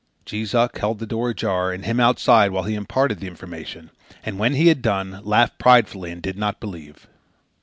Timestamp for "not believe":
6.39-7.05